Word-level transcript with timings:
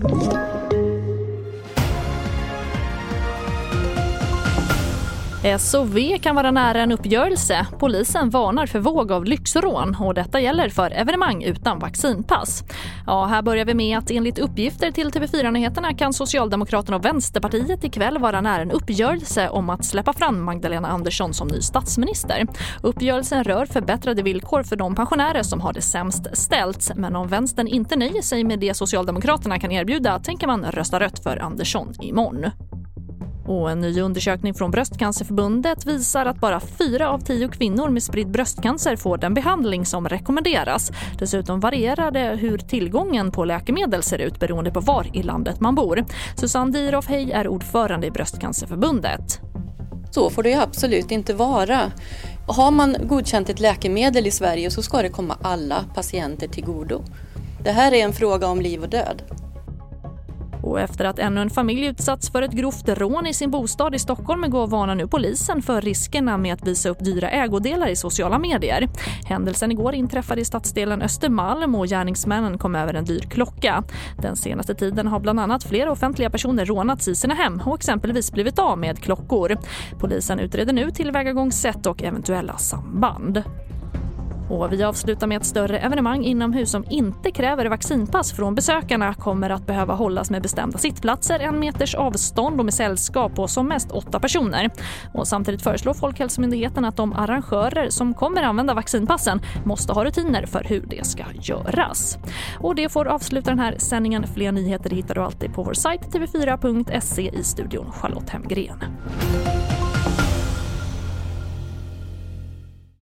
Thank 0.00 0.32
you. 0.32 0.57
S 5.48 5.74
och 5.74 5.96
V 5.96 6.18
kan 6.22 6.36
vara 6.36 6.50
nära 6.50 6.80
en 6.80 6.92
uppgörelse. 6.92 7.66
Polisen 7.78 8.30
varnar 8.30 8.66
för 8.66 8.78
våg 8.78 9.12
av 9.12 9.24
lyxrån 9.24 9.96
och 10.00 10.14
detta 10.14 10.40
gäller 10.40 10.68
för 10.68 10.90
evenemang 10.90 11.42
utan 11.42 11.78
vaccinpass. 11.78 12.64
Ja, 13.06 13.24
här 13.24 13.42
börjar 13.42 13.64
vi 13.64 13.74
med 13.74 13.98
att 13.98 14.10
enligt 14.10 14.38
uppgifter 14.38 14.90
till 14.90 15.10
TV4-nyheterna 15.10 15.94
kan 15.94 16.12
Socialdemokraterna 16.12 16.96
och 16.96 17.04
Vänsterpartiet 17.04 17.84
ikväll 17.84 18.18
vara 18.18 18.40
nära 18.40 18.62
en 18.62 18.70
uppgörelse 18.70 19.48
om 19.48 19.70
att 19.70 19.84
släppa 19.84 20.12
fram 20.12 20.44
Magdalena 20.44 20.88
Andersson 20.88 21.34
som 21.34 21.48
ny 21.48 21.60
statsminister. 21.60 22.46
Uppgörelsen 22.82 23.44
rör 23.44 23.66
förbättrade 23.66 24.22
villkor 24.22 24.62
för 24.62 24.76
de 24.76 24.94
pensionärer 24.94 25.42
som 25.42 25.60
har 25.60 25.72
det 25.72 25.82
sämst 25.82 26.26
ställt. 26.32 26.96
Men 26.96 27.16
om 27.16 27.28
vänstern 27.28 27.68
inte 27.68 27.96
nöjer 27.96 28.22
sig 28.22 28.44
med 28.44 28.58
det 28.58 28.74
Socialdemokraterna 28.74 29.58
kan 29.58 29.72
erbjuda 29.72 30.18
tänker 30.18 30.46
man 30.46 30.64
rösta 30.64 31.00
rött 31.00 31.22
för 31.22 31.36
Andersson 31.36 31.94
imorgon. 32.00 32.50
Och 33.48 33.70
en 33.70 33.80
ny 33.80 34.00
undersökning 34.00 34.54
från 34.54 34.70
Bröstcancerförbundet 34.70 35.86
visar 35.86 36.26
att 36.26 36.40
bara 36.40 36.60
fyra 36.60 37.10
av 37.10 37.18
tio 37.18 37.48
kvinnor 37.48 37.88
med 37.88 38.02
spridd 38.02 38.30
bröstcancer 38.30 38.96
får 38.96 39.18
den 39.18 39.34
behandling 39.34 39.86
som 39.86 40.08
rekommenderas. 40.08 40.92
Dessutom 41.18 41.60
varierar 41.60 42.10
det 42.10 42.36
hur 42.36 42.58
tillgången 42.58 43.30
på 43.30 43.44
läkemedel 43.44 44.02
ser 44.02 44.18
ut 44.18 44.40
beroende 44.40 44.70
på 44.70 44.80
var 44.80 45.06
i 45.12 45.22
landet 45.22 45.60
man 45.60 45.74
bor. 45.74 46.04
Susanne 46.36 46.72
Dieroff 46.72 47.06
Hej 47.08 47.32
är 47.32 47.48
ordförande 47.48 48.06
i 48.06 48.10
Bröstcancerförbundet. 48.10 49.40
Så 50.10 50.30
får 50.30 50.42
det 50.42 50.54
absolut 50.54 51.10
inte 51.10 51.34
vara. 51.34 51.80
Har 52.46 52.70
man 52.70 52.96
godkänt 53.02 53.48
ett 53.48 53.60
läkemedel 53.60 54.26
i 54.26 54.30
Sverige 54.30 54.70
så 54.70 54.82
ska 54.82 55.02
det 55.02 55.08
komma 55.08 55.36
alla 55.42 55.84
patienter 55.94 56.48
till 56.48 56.64
godo. 56.64 57.02
Det 57.64 57.70
här 57.70 57.92
är 57.92 58.04
en 58.04 58.12
fråga 58.12 58.46
om 58.46 58.60
liv 58.60 58.82
och 58.82 58.88
död. 58.88 59.22
Och 60.78 60.84
efter 60.84 61.04
att 61.04 61.18
ännu 61.18 61.40
en 61.40 61.50
familj 61.50 61.86
utsatts 61.86 62.30
för 62.30 62.42
ett 62.42 62.52
grovt 62.52 62.88
rån 62.88 63.26
i 63.26 63.34
sin 63.34 63.50
bostad 63.50 63.94
i 63.94 63.98
Stockholm 63.98 64.50
går 64.50 64.66
varnar 64.66 64.94
nu 64.94 65.06
polisen 65.08 65.62
för 65.62 65.80
riskerna 65.80 66.38
med 66.38 66.54
att 66.54 66.66
visa 66.66 66.88
upp 66.88 67.04
dyra 67.04 67.30
ägodelar 67.30 67.88
i 67.88 67.96
sociala 67.96 68.38
medier. 68.38 68.88
Händelsen 69.24 69.72
igår 69.72 69.94
inträffade 69.94 70.40
i 70.40 70.44
stadsdelen 70.44 71.02
Östermalm 71.02 71.74
och 71.74 71.86
gärningsmännen 71.86 72.58
kom 72.58 72.74
över 72.74 72.94
en 72.94 73.04
dyr 73.04 73.20
klocka. 73.20 73.84
Den 74.22 74.36
senaste 74.36 74.74
tiden 74.74 75.06
har 75.06 75.20
bland 75.20 75.40
annat 75.40 75.64
flera 75.64 75.92
offentliga 75.92 76.30
personer 76.30 76.64
rånats 76.64 77.08
i 77.08 77.14
sina 77.14 77.34
hem 77.34 77.60
och 77.64 77.76
exempelvis 77.76 78.32
blivit 78.32 78.58
av 78.58 78.78
med 78.78 78.98
klockor. 78.98 79.56
Polisen 79.98 80.38
utreder 80.38 80.72
nu 80.72 80.90
tillvägagångssätt 80.90 81.86
och 81.86 82.02
eventuella 82.02 82.56
samband. 82.56 83.42
Och 84.48 84.72
vi 84.72 84.82
avslutar 84.82 85.26
med 85.26 85.36
ett 85.36 85.46
större 85.46 85.78
evenemang 85.78 86.24
inomhus 86.24 86.70
som 86.70 86.84
inte 86.90 87.30
kräver 87.30 87.66
vaccinpass 87.66 88.32
från 88.32 88.54
besökarna 88.54 89.14
kommer 89.14 89.50
att 89.50 89.66
behöva 89.66 89.94
hållas 89.94 90.30
med 90.30 90.42
bestämda 90.42 90.78
sittplatser, 90.78 91.40
en 91.40 91.60
meters 91.60 91.94
avstånd 91.94 92.58
och 92.58 92.64
med 92.64 92.74
sällskap 92.74 93.38
och 93.38 93.50
som 93.50 93.68
mest 93.68 93.90
åtta 93.90 94.20
personer. 94.20 94.70
Och 95.14 95.28
samtidigt 95.28 95.62
föreslår 95.62 95.94
Folkhälsomyndigheten 95.94 96.84
att 96.84 96.96
de 96.96 97.12
arrangörer 97.12 97.90
som 97.90 98.14
kommer 98.14 98.42
använda 98.42 98.74
vaccinpassen 98.74 99.40
måste 99.64 99.92
ha 99.92 100.04
rutiner 100.04 100.46
för 100.46 100.64
hur 100.64 100.86
det 100.86 101.06
ska 101.06 101.24
göras. 101.40 102.18
Och 102.58 102.74
det 102.74 102.88
får 102.88 103.08
avsluta 103.08 103.50
den 103.50 103.58
här 103.58 103.74
sändningen. 103.78 104.26
Fler 104.34 104.52
nyheter 104.52 104.90
hittar 104.90 105.14
du 105.14 105.20
alltid 105.20 105.54
på 105.54 105.62
vår 105.62 105.74
sajt 105.74 106.02
tv4.se 106.02 107.30
i 107.34 107.44
studion 107.44 107.92
Charlotte 107.92 108.30
Hemgren. 108.30 108.84